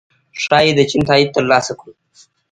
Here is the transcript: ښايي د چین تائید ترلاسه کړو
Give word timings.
ښايي 0.43 0.71
د 0.75 0.79
چین 0.89 1.01
تائید 1.09 1.29
ترلاسه 1.35 1.73
کړو 1.79 1.93